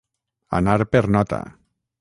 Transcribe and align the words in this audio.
Anar 0.61 0.75
per 0.95 1.03
nota. 1.17 1.43